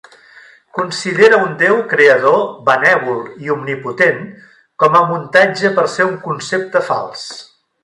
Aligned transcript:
Considera 0.77 1.37
un 1.47 1.51
déu 1.59 1.75
creador 1.91 2.39
benèvol 2.69 3.21
i 3.47 3.53
omnipotent 3.57 4.25
com 4.85 4.99
a 5.01 5.05
muntatge 5.13 5.73
per 5.79 5.87
ser 5.99 6.11
un 6.11 6.19
concepte 6.27 6.85
fals. 6.91 7.31